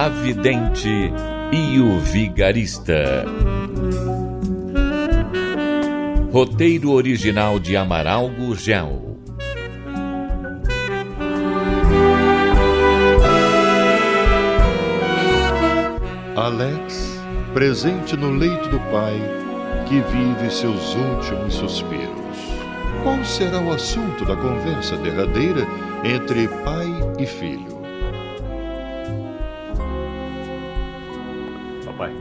[0.00, 1.12] A Vidente
[1.50, 3.24] e o Vigarista.
[6.30, 9.18] Roteiro original de Amaral Gurgel.
[16.36, 17.20] Alex,
[17.52, 19.20] presente no leito do pai,
[19.88, 22.38] que vive seus últimos suspiros.
[23.02, 25.66] Qual será o assunto da conversa derradeira
[26.04, 26.86] entre pai
[27.18, 27.77] e filho?
[31.98, 32.14] Papai.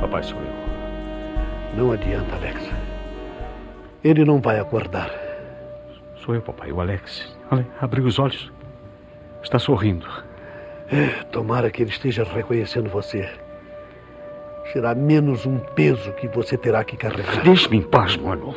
[0.00, 1.76] Papai sou eu.
[1.76, 2.68] Não adianta, Alex.
[4.02, 5.08] Ele não vai acordar.
[6.16, 7.36] Sou eu, papai, o Alex.
[7.52, 8.52] Olha, abriu os olhos.
[9.40, 10.04] Está sorrindo.
[10.90, 13.30] É, tomara que ele esteja reconhecendo você.
[14.72, 17.44] Será menos um peso que você terá que carregar.
[17.44, 18.52] Deixe-me em paz, mano.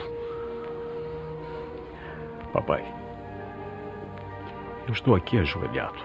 [2.52, 2.84] Papai,
[4.88, 6.00] eu estou aqui ajoelhado,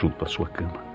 [0.00, 0.91] junto à sua cama.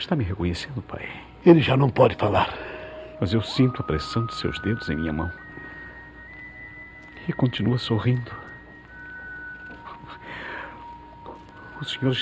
[0.00, 1.06] Está me reconhecendo, pai?
[1.44, 2.56] Ele já não pode falar.
[3.20, 5.30] Mas eu sinto a pressão de seus dedos em minha mão.
[7.28, 8.32] E continua sorrindo.
[11.78, 12.16] O senhor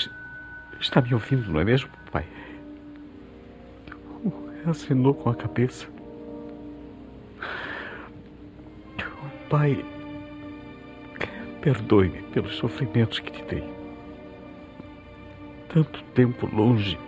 [0.79, 2.27] está me ouvindo, não é mesmo, pai?
[4.67, 5.87] Acenou com a cabeça.
[9.49, 9.83] Pai,
[11.61, 13.63] perdoe-me pelos sofrimentos que te dei.
[15.69, 16.99] Tanto tempo longe.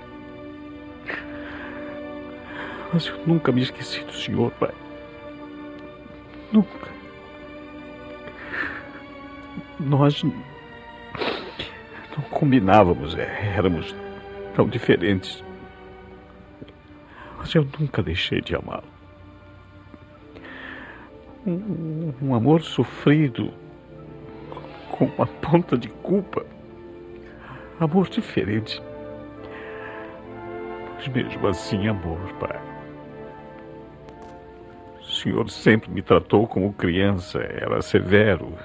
[2.93, 4.71] Mas eu nunca me esqueci do senhor, pai.
[6.51, 6.89] Nunca.
[9.79, 10.33] Nós não
[12.29, 13.95] combinávamos, é, éramos
[14.53, 15.43] tão diferentes.
[17.37, 18.83] Mas eu nunca deixei de amá-lo.
[21.47, 23.51] Um, um amor sofrido,
[24.91, 26.45] com uma ponta de culpa.
[27.79, 28.79] Amor diferente.
[30.95, 32.70] Mas mesmo assim, amor, pai.
[35.21, 38.57] O senhor sempre me tratou como criança, era severo.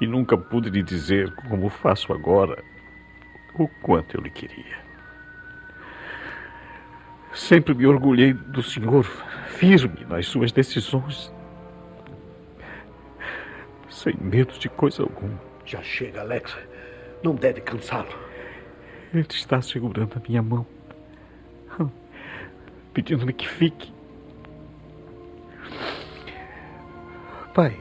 [0.00, 2.64] E nunca pude lhe dizer, como faço agora,
[3.58, 4.78] o quanto eu lhe queria.
[7.34, 9.04] Sempre me orgulhei do senhor,
[9.48, 11.30] firme nas suas decisões,
[13.90, 15.38] sem medo de coisa alguma.
[15.66, 16.56] Já chega, Alex.
[17.22, 18.08] Não deve cansá-lo.
[19.12, 20.66] Ele está segurando a minha mão,
[22.94, 23.99] pedindo-me que fique.
[27.54, 27.76] Pai,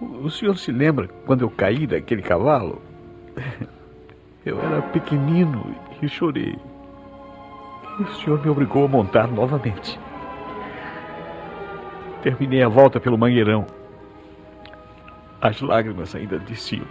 [0.00, 2.80] o senhor se lembra quando eu caí daquele cavalo?
[4.46, 6.58] Eu era pequenino e chorei.
[7.98, 9.98] E o senhor me obrigou a montar novamente.
[12.22, 13.66] Terminei a volta pelo mangueirão.
[15.42, 16.86] As lágrimas ainda desciam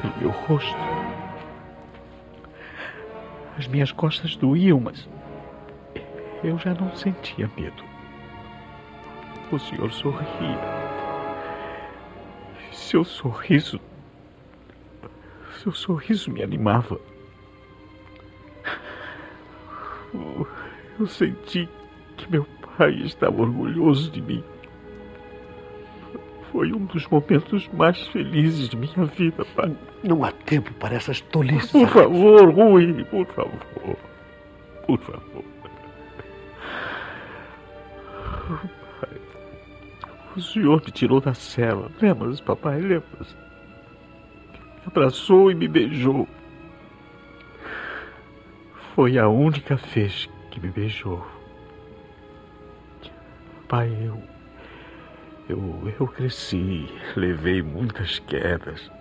[0.00, 0.76] pelo meu rosto.
[3.56, 5.08] As minhas costas doíam, mas
[6.42, 7.87] eu já não sentia medo.
[9.50, 10.58] O senhor sorria.
[12.70, 13.80] Seu sorriso.
[15.62, 17.00] Seu sorriso me animava.
[20.98, 21.68] Eu senti
[22.16, 24.44] que meu pai estava orgulhoso de mim.
[26.52, 29.74] Foi um dos momentos mais felizes de minha vida, pai.
[30.02, 31.70] Não há tempo para essas tolices.
[31.70, 33.96] Por favor, Rui, por favor.
[34.86, 35.44] Por favor.
[40.38, 41.90] O senhor me tirou da cela.
[42.00, 42.80] Lembras, papai?
[42.80, 43.36] Lembras?
[44.52, 46.28] Me abraçou e me beijou.
[48.94, 51.26] Foi a única vez que me beijou.
[53.66, 54.22] Pai, eu.
[55.48, 56.86] Eu, eu cresci,
[57.16, 58.92] levei muitas quedas,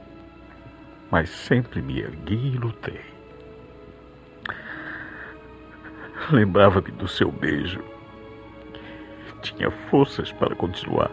[1.11, 3.01] mas sempre me ergui e lutei.
[6.31, 7.83] Lembrava-me do seu beijo.
[9.43, 11.11] Tinha forças para continuar.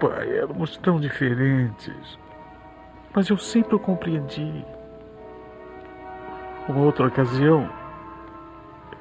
[0.00, 2.18] Pai, éramos tão diferentes.
[3.14, 4.64] Mas eu sempre o compreendi.
[6.68, 7.70] Uma outra ocasião,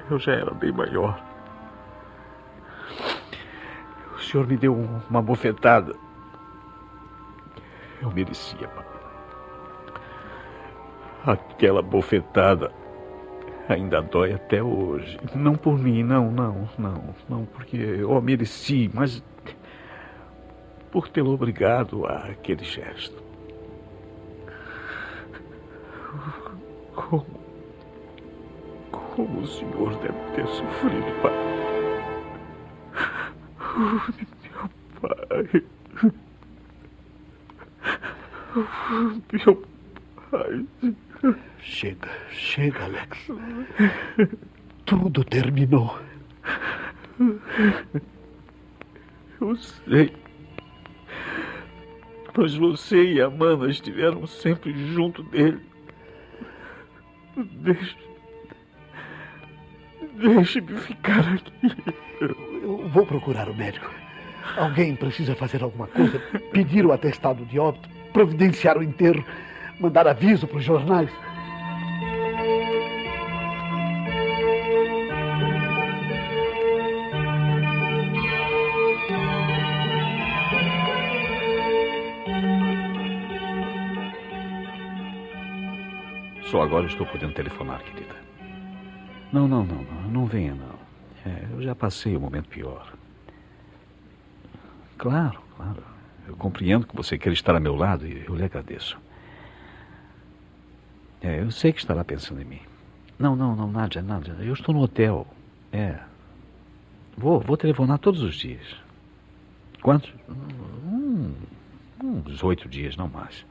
[0.09, 1.19] eu já era bem maior.
[4.15, 4.74] O senhor me deu
[5.09, 5.95] uma bofetada
[8.06, 8.86] eu merecia, pai.
[11.25, 12.71] Aquela bofetada
[13.68, 15.18] ainda dói até hoje.
[15.33, 19.24] Não por mim, não, não, não, não, porque eu a mereci, mas
[20.92, 23.24] por tê-lo obrigado a aquele gesto.
[26.96, 27.26] Como,
[28.92, 31.34] como o senhor deve ter sofrido, pai.
[34.52, 34.70] Meu
[35.02, 35.64] pai.
[39.32, 39.56] Meu
[40.32, 40.66] pai.
[41.60, 43.28] Chega, chega, Alex.
[44.86, 46.00] Tudo terminou.
[49.42, 50.25] Eu sei.
[52.38, 55.60] Mas você e a Amanda estiveram sempre junto dele.
[57.36, 57.96] Deixe.
[60.14, 61.52] Deixe-me ficar aqui.
[62.22, 63.90] Eu vou procurar o médico.
[64.58, 66.20] Alguém precisa fazer alguma coisa,
[66.52, 69.24] pedir o atestado de óbito, providenciar o enterro,
[69.80, 71.10] mandar aviso para os jornais.
[86.45, 88.15] Só agora estou podendo telefonar, querida.
[89.33, 90.75] Não, não, não, não, não venha, não.
[91.25, 92.94] É, eu já passei o momento pior.
[94.97, 95.83] Claro, claro.
[96.27, 98.97] Eu compreendo que você quer estar a meu lado e eu lhe agradeço.
[101.21, 102.62] É, eu sei que estará pensando em mim.
[103.18, 104.33] Não, não, não, Nádia, Nádia.
[104.39, 105.25] Eu estou no hotel.
[105.71, 106.00] É.
[107.18, 108.75] Vou, vou telefonar todos os dias.
[109.81, 110.13] Quantos?
[110.30, 111.33] Hum,
[112.03, 113.45] uns oito dias, não mais.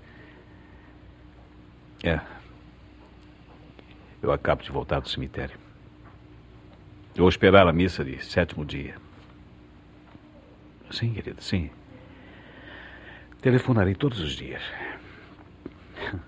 [2.02, 2.20] É.
[4.25, 5.55] Eu acabo de voltar do cemitério.
[7.15, 8.94] Eu vou esperar a missa de sétimo dia.
[10.91, 11.69] Sim, querida, sim.
[13.43, 14.62] Telefonarei todos os dias.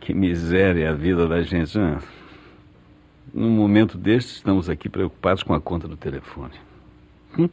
[0.00, 1.98] Que miséria a vida da gente, hein?
[3.34, 6.54] Num momento deste, estamos aqui preocupados com a conta do telefone.
[7.38, 7.50] Hum?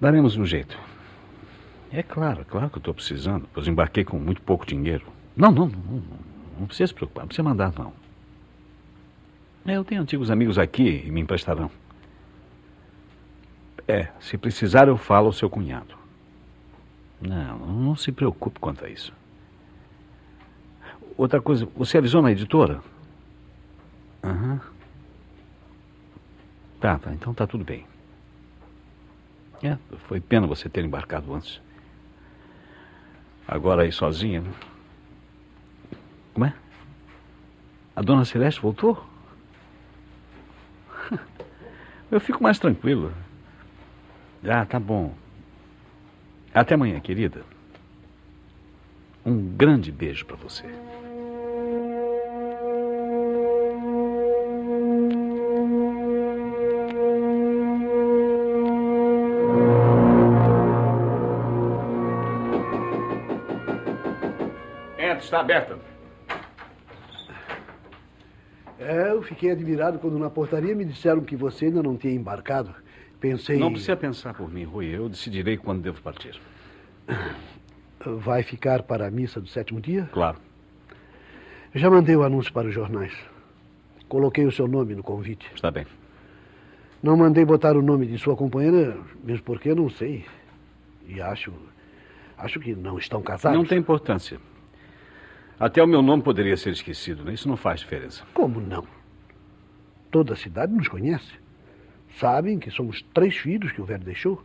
[0.00, 0.78] Daremos um jeito.
[1.90, 5.04] É claro, claro que eu estou precisando, pois embarquei com muito pouco dinheiro.
[5.36, 7.92] Não, não, não, não, não precisa se preocupar, não precisa mandar, não.
[9.66, 11.70] Eu tenho antigos amigos aqui e me emprestarão.
[13.88, 15.96] É, se precisar eu falo ao seu cunhado.
[17.20, 19.12] Não, não se preocupe quanto a isso.
[21.16, 22.80] Outra coisa, você avisou na editora?
[24.22, 24.60] Aham.
[26.80, 27.86] Tá, tá, então tá tudo bem.
[29.62, 31.60] É, foi pena você ter embarcado antes.
[33.48, 34.52] Agora aí sozinha, né?
[36.36, 36.52] Como é?
[37.96, 39.02] A dona Celeste voltou?
[42.12, 43.10] Eu fico mais tranquilo.
[44.46, 45.14] Ah, tá bom.
[46.52, 47.42] Até amanhã, querida.
[49.24, 50.66] Um grande beijo para você.
[64.98, 65.85] Entra, está aberta.
[68.86, 72.72] É, eu fiquei admirado quando na portaria me disseram que você ainda não tinha embarcado.
[73.18, 73.58] Pensei.
[73.58, 74.86] Não precisa pensar por mim, Rui.
[74.86, 76.40] Eu decidirei quando devo partir.
[78.04, 80.08] Vai ficar para a missa do sétimo dia?
[80.12, 80.38] Claro.
[81.74, 83.12] Já mandei o anúncio para os jornais.
[84.08, 85.50] Coloquei o seu nome no convite.
[85.52, 85.84] Está bem.
[87.02, 90.24] Não mandei botar o nome de sua companheira, mesmo porque não sei.
[91.08, 91.52] E acho.
[92.38, 93.58] Acho que não estão casados.
[93.58, 94.38] Não tem importância.
[95.58, 97.32] Até o meu nome poderia ser esquecido, né?
[97.32, 98.24] Isso não faz diferença.
[98.34, 98.86] Como não?
[100.10, 101.32] Toda a cidade nos conhece.
[102.18, 104.42] Sabem que somos três filhos que o velho deixou.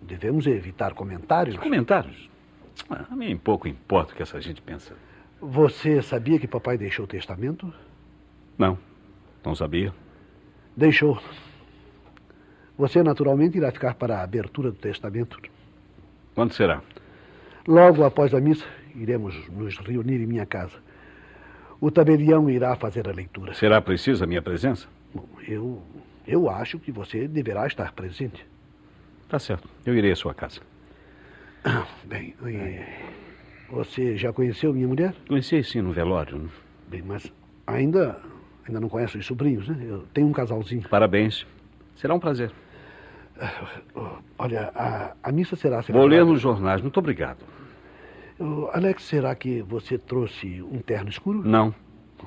[0.00, 1.56] Devemos evitar comentários.
[1.56, 2.28] Comentários?
[2.90, 4.94] Ah, a mim pouco importa o que essa gente pensa.
[5.40, 7.72] Você sabia que papai deixou o testamento?
[8.58, 8.78] Não,
[9.44, 9.92] não sabia.
[10.76, 11.20] Deixou.
[12.78, 15.38] Você naturalmente irá ficar para a abertura do testamento.
[16.34, 16.82] Quando será?
[17.66, 20.78] Logo após a missa, iremos nos reunir em minha casa.
[21.80, 23.54] O tabelião irá fazer a leitura.
[23.54, 24.88] Será preciso a minha presença?
[25.14, 25.82] Bom, eu,
[26.26, 28.46] eu acho que você deverá estar presente.
[29.28, 29.68] Tá certo.
[29.84, 30.60] Eu irei à sua casa.
[32.04, 32.34] Bem,
[33.68, 35.14] você já conheceu minha mulher?
[35.28, 36.38] Conheci sim no velório.
[36.38, 36.48] né?
[36.88, 37.30] Bem, mas
[37.66, 38.18] ainda,
[38.66, 39.76] ainda não conhece os sobrinhos, né?
[39.80, 40.88] Eu tenho um casalzinho.
[40.88, 41.46] Parabéns.
[41.96, 42.52] Será um prazer.
[44.38, 46.80] Olha, a, a missa será Vou ler nos jornais.
[46.80, 47.38] Muito obrigado.
[48.72, 51.42] Alex, será que você trouxe um terno escuro?
[51.42, 51.74] Não.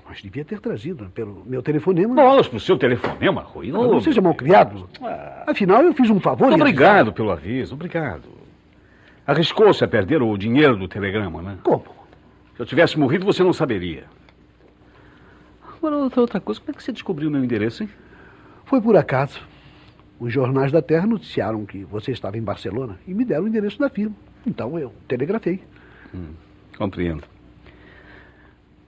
[0.07, 1.09] Mas devia ter trazido, né?
[1.13, 2.15] pelo meu telefonema.
[2.15, 3.71] Bolas pro seu telefonema, Rui.
[3.71, 4.89] Não, não seja mal criado.
[5.45, 6.51] Afinal, eu fiz um favor.
[6.51, 7.75] Obrigado pelo aviso.
[7.75, 8.23] Obrigado.
[9.25, 11.57] Arriscou-se a perder o dinheiro do telegrama, né?
[11.63, 11.83] Como?
[12.55, 14.05] Se eu tivesse morrido, você não saberia.
[15.77, 17.89] Agora, outra, outra coisa, como é que você descobriu o meu endereço, hein?
[18.65, 19.39] Foi por acaso.
[20.19, 23.79] Os jornais da Terra noticiaram que você estava em Barcelona e me deram o endereço
[23.79, 24.15] da firma.
[24.45, 25.61] Então eu telegrafei.
[26.13, 26.33] Hum,
[26.77, 27.23] compreendo.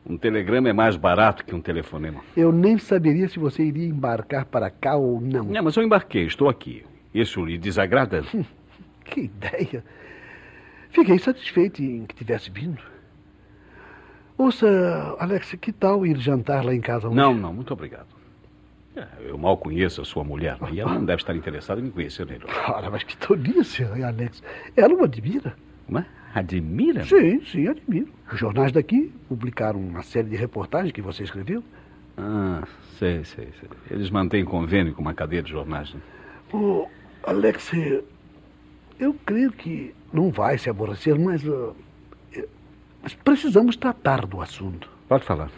[0.05, 2.21] Um telegrama é mais barato que um telefonema.
[2.35, 5.45] Eu nem saberia se você iria embarcar para cá ou não.
[5.45, 6.83] Não, mas eu embarquei, estou aqui.
[7.13, 8.23] Isso lhe desagrada?
[9.05, 9.83] que ideia.
[10.89, 12.81] Fiquei satisfeito em que tivesse vindo.
[14.37, 17.15] Ouça, Alex, que tal ir jantar lá em casa hoje?
[17.15, 18.07] Não, não, muito obrigado.
[18.95, 21.91] É, eu mal conheço a sua mulher e ela não deve estar interessada em me
[21.91, 22.49] conhecer melhor.
[22.67, 24.43] Ora, mas que tolice, Alex.
[24.75, 25.55] Ela o admira.
[25.87, 27.03] Mas admira?
[27.05, 28.09] Sim, sim, admiro.
[28.31, 31.63] Os jornais daqui publicaram uma série de reportagens que você escreveu.
[32.17, 32.63] Ah,
[32.97, 33.69] sei, sei, sei.
[33.89, 35.93] Eles mantêm convênio com uma cadeia de jornais.
[35.93, 36.01] Né?
[36.53, 36.87] Oh,
[37.23, 37.71] Alex,
[38.99, 41.75] eu creio que não vai se aborrecer, mas, uh,
[43.01, 44.89] mas precisamos tratar do assunto.
[45.07, 45.49] Pode falar.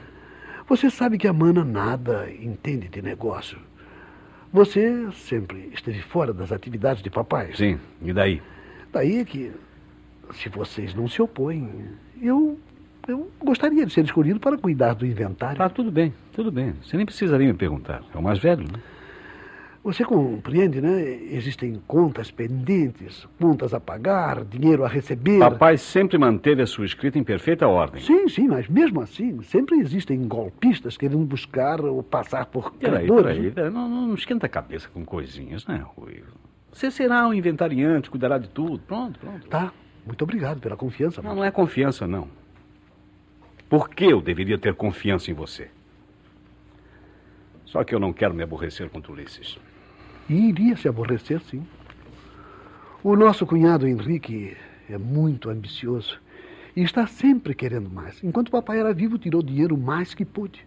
[0.67, 3.59] Você sabe que a Mana nada entende de negócio.
[4.51, 7.53] Você sempre esteve fora das atividades de papai.
[7.55, 8.41] Sim, e daí?
[8.91, 9.51] Daí é que,
[10.33, 11.69] se vocês não se opõem,
[12.21, 12.57] eu,
[13.07, 15.61] eu gostaria de ser escolhido para cuidar do inventário.
[15.61, 16.73] Ah, tudo bem, tudo bem.
[16.83, 18.03] Você nem precisaria me perguntar.
[18.13, 18.79] É o mais velho, né?
[19.83, 21.03] Você compreende, né?
[21.29, 25.39] Existem contas pendentes, contas a pagar, dinheiro a receber.
[25.39, 28.01] Papai sempre manteve a sua escrita em perfeita ordem.
[28.01, 33.53] Sim, sim, mas mesmo assim, sempre existem golpistas querendo buscar ou passar por peraí, credores.
[33.53, 36.23] Peraí, não, não esquenta a cabeça com coisinhas, né, Rui?
[36.71, 38.79] Você será um inventariante, cuidará de tudo.
[38.79, 39.47] Pronto, pronto.
[39.47, 39.73] Tá.
[40.05, 41.21] Muito obrigado pela confiança.
[41.21, 42.27] Não, não é confiança, não.
[43.69, 45.69] Por que eu deveria ter confiança em você?
[47.65, 49.57] Só que eu não quero me aborrecer com Ulisses.
[50.29, 51.65] E iria se aborrecer, sim.
[53.03, 54.55] O nosso cunhado Henrique
[54.89, 56.21] é muito ambicioso
[56.75, 58.23] e está sempre querendo mais.
[58.23, 60.65] Enquanto papai era vivo, tirou dinheiro mais que pôde.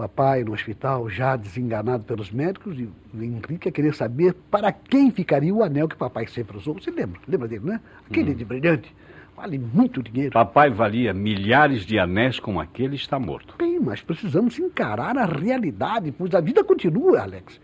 [0.00, 5.10] Papai no hospital, já desenganado pelos médicos, e o Henrique a querer saber para quem
[5.10, 6.72] ficaria o anel que papai sempre usou.
[6.72, 7.20] Você lembra?
[7.28, 7.80] Lembra dele, né?
[8.08, 8.34] Aquele hum.
[8.34, 8.96] de brilhante.
[9.36, 10.32] Vale muito dinheiro.
[10.32, 13.56] Papai valia milhares de anéis como aquele está morto.
[13.58, 17.60] Bem, mas precisamos encarar a realidade, pois a vida continua, Alex.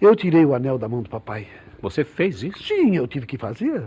[0.00, 1.46] Eu tirei o anel da mão do papai.
[1.80, 2.64] Você fez isso?
[2.64, 3.84] Sim, eu tive que fazer.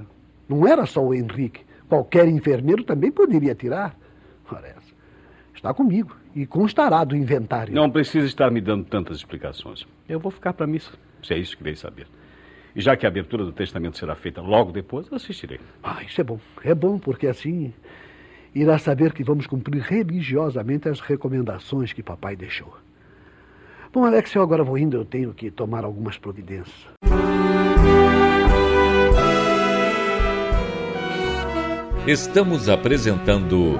[0.48, 1.66] Não era só o Henrique.
[1.90, 3.94] Qualquer enfermeiro também poderia tirar.
[4.50, 4.74] Ora,
[5.54, 7.74] está comigo e constará do inventário.
[7.74, 9.86] Não precisa estar me dando tantas explicações.
[10.08, 12.08] Eu vou ficar para a missa, se é isso que veio saber.
[12.76, 15.60] E já que a abertura do testamento será feita logo depois, eu assistirei.
[15.84, 16.40] Ah, isso é bom.
[16.64, 17.72] É bom porque assim
[18.54, 22.76] irá saber que vamos cumprir religiosamente as recomendações que papai deixou.
[23.92, 26.88] Bom, Alex, eu agora vou indo, eu tenho que tomar algumas providências.
[32.08, 33.80] Estamos apresentando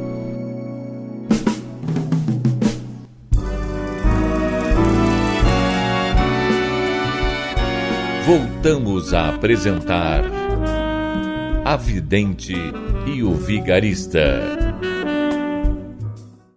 [8.25, 10.21] Voltamos a apresentar
[11.65, 12.53] A Vidente
[13.07, 14.19] e o Vigarista.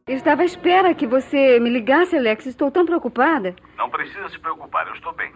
[0.06, 2.44] Estava à espera que você me ligasse, Alex.
[2.44, 3.56] Estou tão preocupada.
[3.78, 5.33] Não precisa se preocupar, eu estou bem.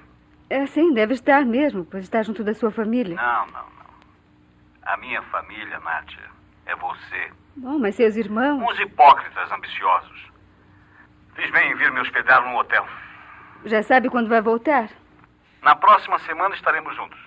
[0.51, 3.17] É, sim, deve estar mesmo, pois está junto da sua família.
[3.17, 3.89] Não, não, não.
[4.83, 6.25] A minha família, Nádia,
[6.67, 7.31] é você.
[7.57, 8.63] Bom, mas seus irmãos.
[8.63, 10.31] Uns hipócritas ambiciosos.
[11.35, 12.87] Fiz bem em vir me hospedar num hotel.
[13.65, 14.91] Já sabe quando vai voltar?
[15.63, 17.19] Na próxima semana estaremos juntos.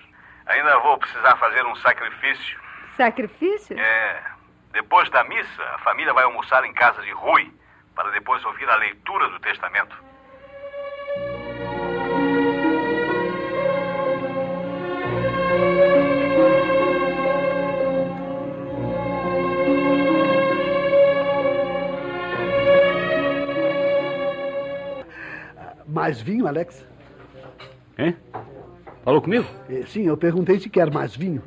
[0.46, 2.60] Ainda vou precisar fazer um sacrifício.
[2.96, 3.78] Sacrifício?
[3.78, 4.24] É.
[4.72, 7.52] Depois da missa, a família vai almoçar em casa de Rui,
[7.96, 9.96] para depois ouvir a leitura do testamento.
[25.88, 26.86] Mais vinho, Alex?
[27.98, 28.16] Hein?
[29.04, 29.46] Falou comigo?
[29.70, 31.42] Eh, sim, eu perguntei se quer mais vinho.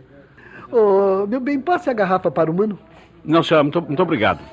[0.70, 2.78] Oh, meu bem, passe a garrafa para o mano.
[3.24, 4.40] Não, senhor, muito, muito obrigado.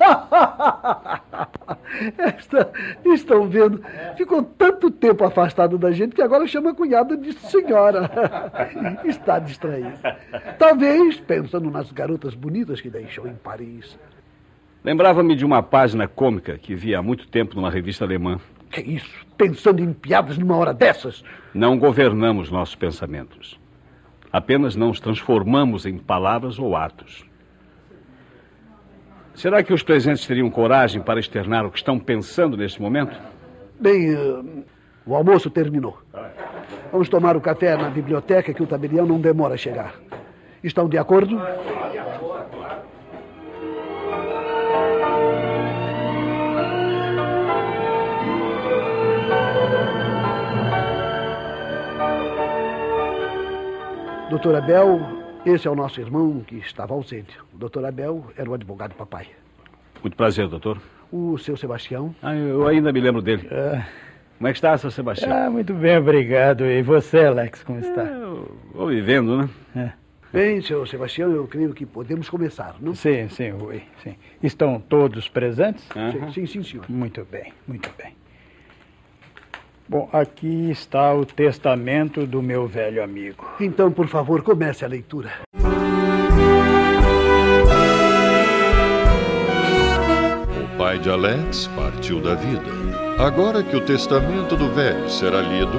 [2.16, 2.72] Esta,
[3.04, 3.82] estão vendo?
[4.16, 8.10] Ficou tanto tempo afastado da gente que agora chama a cunhada de senhora.
[9.04, 9.98] Está distraído.
[10.58, 13.98] Talvez pensando nas garotas bonitas que deixou em Paris.
[14.82, 18.40] Lembrava-me de uma página cômica que via há muito tempo numa revista alemã.
[18.72, 19.26] Que isso?
[19.36, 21.22] Pensando em piadas numa hora dessas?
[21.52, 23.60] Não governamos nossos pensamentos.
[24.32, 27.22] Apenas não os transformamos em palavras ou atos.
[29.34, 33.14] Será que os presentes teriam coragem para externar o que estão pensando neste momento?
[33.78, 34.64] Bem, uh,
[35.04, 35.98] o almoço terminou.
[36.90, 39.94] Vamos tomar o café na biblioteca que o tabelião não demora a chegar.
[40.64, 41.38] Estão de acordo?
[54.32, 54.98] Doutor Abel,
[55.44, 57.36] esse é o nosso irmão que estava ausente.
[57.52, 59.26] O doutor Abel era o advogado papai.
[60.02, 60.80] Muito prazer, doutor.
[61.12, 62.14] O seu Sebastião?
[62.22, 63.46] Ah, eu ainda me lembro dele.
[63.52, 63.86] Ah.
[64.38, 65.30] Como é que está, seu Sebastião?
[65.30, 66.64] Ah, muito bem, obrigado.
[66.64, 68.04] E você, Alex, como está?
[68.04, 69.50] Eu vou vivendo, né?
[69.76, 69.92] É.
[70.32, 72.94] Bem, seu Sebastião, eu creio que podemos começar, não?
[72.94, 74.16] Sim, sim, Rui, sim.
[74.42, 75.86] Estão todos presentes?
[75.94, 76.32] Uhum.
[76.32, 76.86] Sim, sim, senhor.
[76.88, 78.14] Muito bem, muito bem.
[79.92, 83.46] Bom, aqui está o testamento do meu velho amigo.
[83.60, 85.30] Então, por favor, comece a leitura.
[90.56, 92.64] O pai de Alex partiu da vida.
[93.18, 95.76] Agora que o testamento do velho será lido,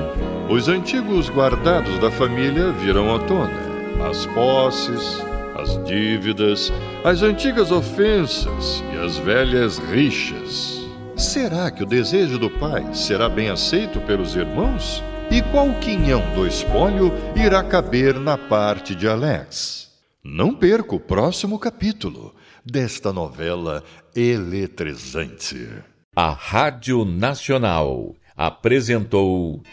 [0.48, 4.08] os antigos guardados da família virão à tona.
[4.08, 6.72] As posses, as dívidas,
[7.04, 10.83] as antigas ofensas e as velhas rixas.
[11.24, 15.02] Será que o desejo do pai será bem aceito pelos irmãos?
[15.32, 19.90] E qual quinhão do espólio irá caber na parte de Alex?
[20.22, 23.82] Não perca o próximo capítulo desta novela
[24.14, 25.70] eletrizante.
[26.14, 29.64] A Rádio Nacional apresentou.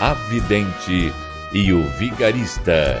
[0.00, 1.12] A Vidente
[1.54, 3.00] e o Vigarista.